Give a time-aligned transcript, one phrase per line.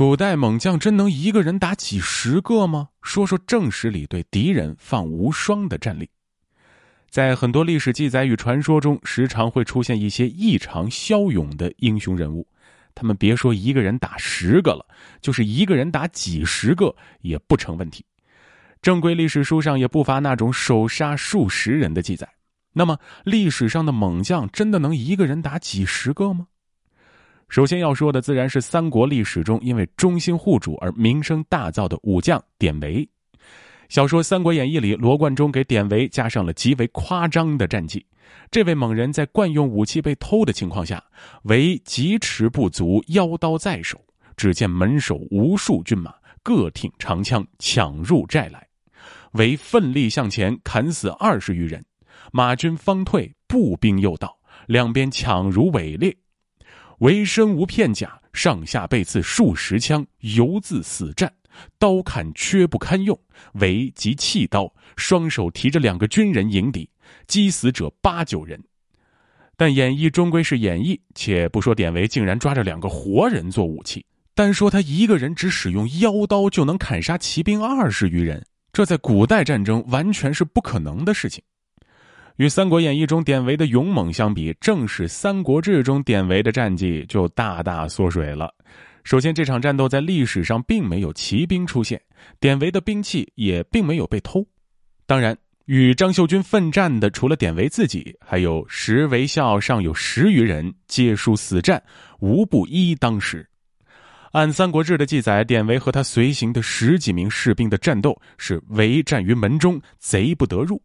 [0.00, 2.88] 古代猛将真能一个人打几十个吗？
[3.02, 6.08] 说说正史里对敌人放无双的战例。
[7.10, 12.48] 在很多历史记载与传说中，时常会出现一些异常骁勇的英雄人物。
[12.94, 14.86] 他们别说一个人打十个了，
[15.20, 18.02] 就是一个人打几十个也不成问题。
[18.80, 22.26] 正规历史书上也不乏那种手杀数十人的记载。
[22.72, 26.46] 那么，历史上的猛将真的能一个人打几十个吗？
[27.50, 33.06] 首先要说的自然是三国历史中因为忠心护主而名声大噪的武将典韦。
[33.88, 38.06] 小说《三国演义》里，罗贯中给典韦加上了极为夸张的战绩。
[38.52, 41.02] 这位猛人在惯用武器被偷的情况下，
[41.42, 44.00] 为疾驰不足，腰刀在手，
[44.36, 48.64] 只见门首无数军马各挺长枪抢入寨来，
[49.32, 51.84] 为奋力向前砍死二十余人，
[52.30, 54.38] 马军方退，步兵又到，
[54.68, 56.16] 两边抢如伪劣。
[57.00, 61.32] 为身无片甲，上下被刺数十枪，犹自死战，
[61.78, 63.18] 刀砍缺不堪用。
[63.54, 66.88] 为即弃刀，双手提着两个军人迎敌，
[67.26, 68.62] 击死者八九人。
[69.56, 81.42] 但演绎终归是演绎，且不说典韦竟然抓着两个活人做武器，单说他一个人只使用腰刀就能砍杀骑兵二十余人，这在古代战争完全是不可能的事情。
[82.40, 88.50] 与《三国演义》中典韦的勇猛相比，正是《三国志》中典韦的战绩就大大缩水了。
[89.04, 92.00] 首先，这场战斗在历史上并没有骑兵出现，
[92.40, 94.42] 典韦的兵器也并没有被偷。
[95.04, 101.82] 当然，与张绣军奋战的除了典韦自己，还有十为校尚有十余人，皆数死战，
[102.20, 103.46] 无不一当十。
[104.32, 110.80] 按《三国志》的记载，典韦和他随行的十几名士兵的战斗是围战于门中，贼不得入。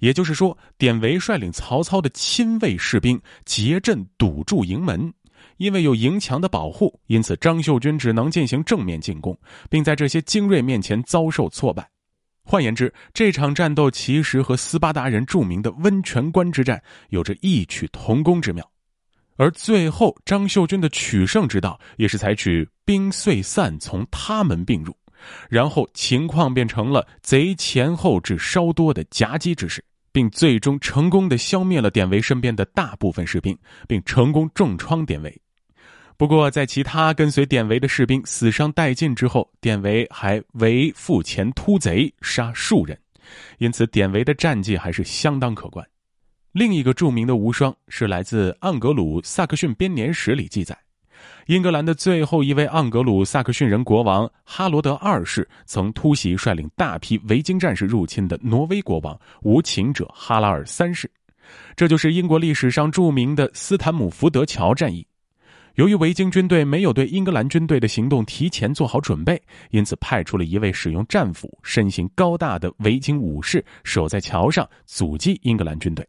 [0.00, 5.12] 也就是说，典韦率领曹操的亲卫士兵结阵堵住营门，
[5.56, 9.38] 因为有营墙的保护，因此张绣军只能进行正面进攻，
[9.70, 11.88] 并在这些精锐面前遭受挫败。
[12.44, 18.68] 换言之，这场战斗其实和斯巴达人著名的温泉关之战有着异曲同工之妙。
[19.36, 24.94] 而最后，张绣军的取胜之道也是采取兵遂散，从他们并入。
[25.48, 33.56] 然后情况变成了贼前后至稍多的夹击之势，并最终成功的消灭了典韦身边的大部分士兵，
[33.86, 35.40] 并成功重创典韦。
[36.18, 42.96] 不过，在其他跟随典韦的士兵死伤殆尽之后，典韦还为付前突贼，杀数人，
[43.58, 45.84] 因此典韦的战绩还是相当可观。
[46.52, 50.78] 另一个著名的无双是来自《盎格鲁撒克逊编年史》里记载。
[51.46, 61.10] 英格兰的最后一位盎格鲁撒克逊人国王哈罗德二世，曾突袭率领大批维京战士入侵的挪威国王无情者哈拉尔三世，
[61.74, 65.06] 这就是英国历史上著名的斯坦姆福德桥战役。
[65.76, 69.40] 由于维京军队没有对英格兰军队的行动提前做好准备，
[69.70, 76.06] 因此派出了一位使用战斧、身形高大的维京武士守在桥上，阻击英格兰军队。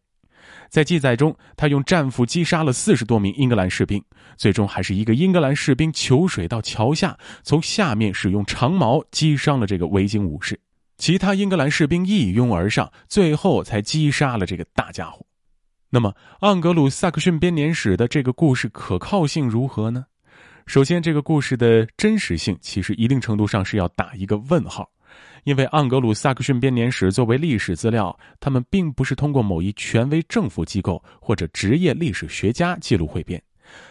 [0.70, 4.04] 在记载中，他用战斧击杀了四十多名英格兰士兵，
[4.38, 10.60] 最终还是一个英格兰士兵求水到桥下，从下面使用长矛击伤了这个维京武士。
[10.98, 15.26] 其他英格兰士兵一拥而上，最后才击杀了这个大家伙。
[15.90, 16.16] 那么，
[16.48, 20.06] 《盎格鲁撒克逊编年史》的这个故事可靠性如何呢？
[20.66, 24.90] 首先，这个故事的真实性其实一定程度上是要打一个问号。
[25.44, 33.42] 因为《盎格鲁撒克逊编年史》作为历史资料，他们并不是通过某一权威政府机构或者职业历史学家记录汇编，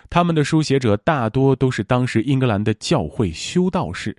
[0.08, 4.16] 他们的书写者大多都是当时英格兰的教会修道士，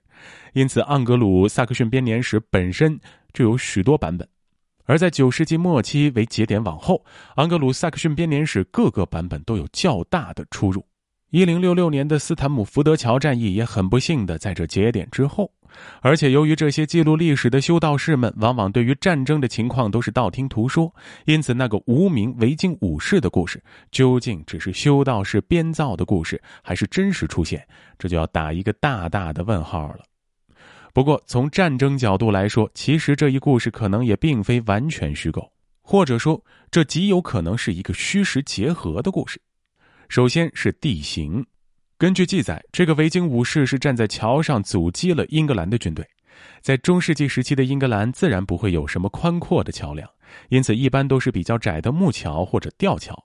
[0.53, 2.99] 因此《盎格鲁撒克逊编年史》本身
[3.33, 4.27] 就有许多版本。
[4.85, 7.03] 而在九世纪末期为节点往后，
[7.41, 10.85] 《盎格鲁撒克逊编年史》各个版本都有较大的出入。
[11.29, 15.49] 一零六六年的斯坦姆福德桥战役也很不幸的在这节点之后。
[16.01, 20.93] 而且，由于这些记录历史的修道士们往往对于战争的情况都是道听途说，
[21.25, 27.65] 因此那个无名维京武士的故事究竟只是修道士编造的故事，还是真实出现，
[27.97, 29.99] 这就要打一个大大的问号了。
[30.93, 35.51] 不过，从战争角度来说，其实这一故事可能也并非完全虚构，
[35.81, 39.41] 或者说，这极有可能是一个虚实结合的故事。
[40.09, 41.43] 首先是地形。
[42.03, 46.05] 根据记载，这个维京武士是站在桥上阻击了英格兰的军队。
[46.59, 50.05] 在中世纪时期的英格兰，自然不会有什么宽阔的桥梁，
[50.49, 53.17] 因此一般都是比较窄的木桥或者吊桥。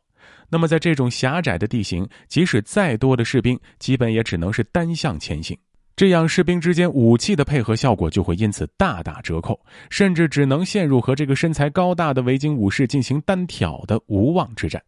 [0.49, 5.59] 那么，在这种狭窄的地形，即使再多的士兵，基本也只能是单向前行。
[5.97, 9.61] 这样，士兵之间武器的配合效果就会因此大打折扣，
[9.91, 14.81] 甚至只能陷入和这个身材高大的维京武士进行单挑的无望之战。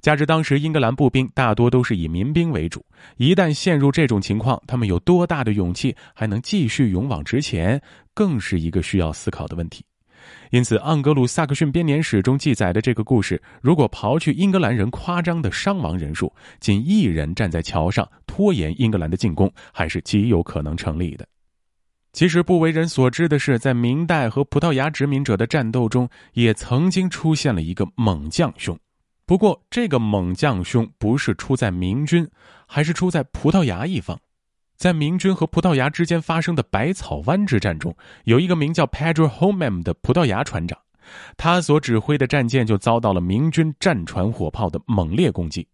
[0.00, 2.84] 加之当时英格兰步兵大多都是以民兵为主，
[3.16, 7.80] 一旦陷入这种情况，他们有多大的勇气还能继续勇往直前，
[8.14, 9.84] 更是一个需要思考的问题。
[10.50, 21.26] 因此，《盎格鲁撒克逊编年史》中记载的这个故事，如果刨去英格兰人夸张的伤亡人数，仅一人站在桥上拖延英格兰的进攻，还是极有可能成立的。
[22.12, 28.76] 其实不为人所知的是，在明代和葡萄牙殖民者的战斗中，也曾经出现了一个猛将兄。
[29.26, 32.28] 不过，这个猛将兄不是出在明军，
[32.64, 34.16] 还是出在葡萄牙一方。
[34.76, 40.78] 在明军和葡萄牙之间发生的百草湾之战中，有一个名叫 Pedro Homem 的葡萄牙船长，
[41.36, 45.66] 他所指挥的战舰就遭到了明军战船火炮的猛烈攻击。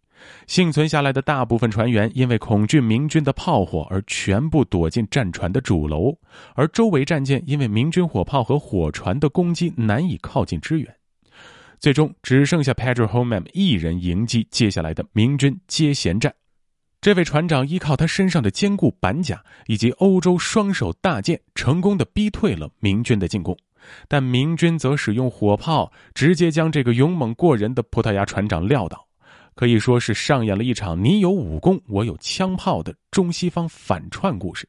[0.47, 6.17] 幸存下来的大部分船员因为恐惧明军的炮火而全部躲进战船的主楼，
[6.55, 10.95] 而周围战舰因为明军火炮和火船的攻击难以靠近支援，
[11.83, 16.33] 最终只剩下 Pedro Homem 一人迎击接下来的明军接舷战。
[17.01, 23.53] 这位船长依靠他身上的坚固板甲以及欧洲双手大剑，成功的逼退了明军的进攻，
[24.07, 29.05] 但明军则使用火炮直接将这个勇猛过人的葡萄牙船长撂倒，
[29.53, 34.65] 可以说是上演了一场你有武功，我有枪炮的中西方反串故事。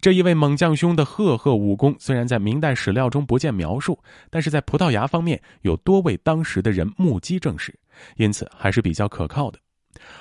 [0.00, 3.98] 这一位猛将兄的赫赫武功虽然在明代史料中不见描述，
[4.30, 7.78] 但是在葡萄牙方面有多位当时的人目击证实，
[8.16, 9.58] 因此还是比较可靠的。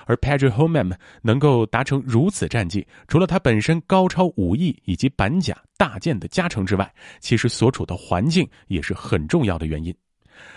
[0.06, 0.92] 而 Pedro Homem
[1.22, 6.92] 能够达成如此战绩，除了他本身高超武艺以及板甲大剑的加成之外，
[7.22, 9.96] 其实所处的环境也是很重要的原因。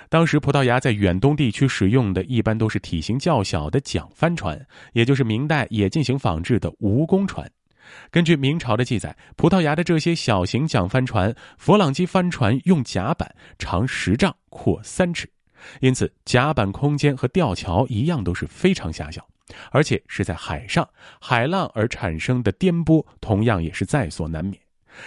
[0.09, 4.61] 当时葡萄牙在远东地区使用的一般都是体型较小的桨帆船，
[4.93, 7.49] 也就是明代也进行仿制的蜈蚣船。
[8.11, 15.29] 根据明朝的记载，葡萄牙的这些小型桨帆船，佛朗机帆船用甲板，长十丈，阔三尺。
[15.81, 19.25] 因此，甲板空间和吊桥一样都是非常狭小，
[19.71, 20.89] 而且是在海上，
[21.21, 24.61] 海浪而产生的颠簸同样也是在所难免。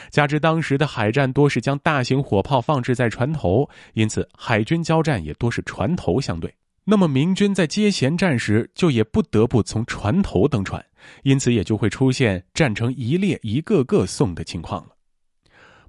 [0.09, 6.51] 加之当时的海战多是将大型火炮放置在船头，因此海军交战也多是船头相对。
[6.85, 10.83] 那么明军在接舷战时，就也不得不从船头登船，
[11.23, 14.89] 因此也就会出现战成一列一个个送的情况了。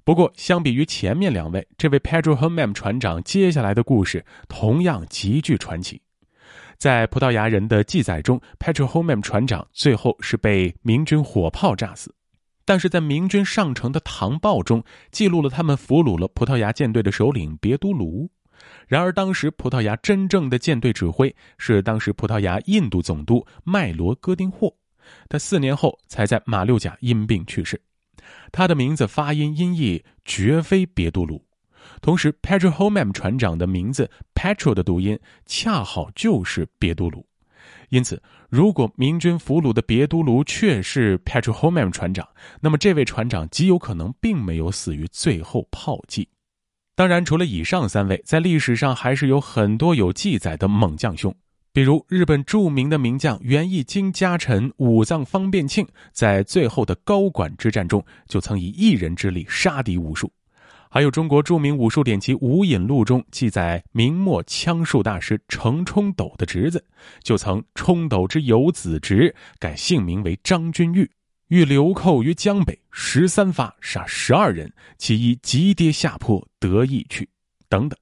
[0.03, 6.01] 不过，相比于前面两位，这位 Pedro Homem 船长接下来的故事同样极具传奇。
[6.77, 12.15] 在葡萄牙人的记载中，Pedro Homem 船长最后是被明军火炮炸死，
[12.63, 14.81] 但是在明军上城的唐报中
[15.11, 18.29] 记录了他们俘虏了葡萄牙舰队的首领别都卢。
[18.87, 24.73] 然而，当时葡萄牙真正的舰队指挥是当时葡萄牙印度总督麦罗戈丁霍，
[25.29, 27.81] 他四年后才在马六甲因病去世。
[28.51, 31.45] 他的名字发音音译绝非别都卢，
[32.01, 37.25] 同时 Pedro Homem 船长的名字 Petro 的读音恰好就是别都卢，
[37.89, 42.27] 因此如果明军俘虏的别都卢确是 Pedro Homem 船长，
[42.59, 46.27] 那么这位船长极有可能并没有死于最后炮击。
[46.95, 51.33] 当然，除了以上三位，在历史上还是有很多有记载的猛将兄。
[51.77, 60.27] 比如日本著名的名将源义经家臣武藏方便庆，在最后的高管之战中，就曾以一人之力杀敌无数；
[60.89, 66.83] 还有中国著名武术典籍《武隐录》中记载，明末枪术大师程冲斗的侄子，
[67.21, 71.07] 就曾冲斗之有子侄，改姓名为张君玉，
[71.49, 77.29] 欲流寇于江北，十三发杀十二人，其一急跌下坡得意去，
[77.69, 77.95] 等等。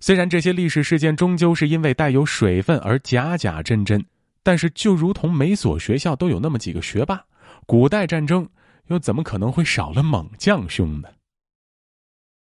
[0.00, 4.02] 虽然这些历史事件终究是因为带有水分而假假真真，
[4.42, 7.22] 但是就如同每所学校都有那么几个学霸，
[7.66, 8.48] 古代战争
[8.86, 11.08] 又怎么可能会少了猛将兄呢？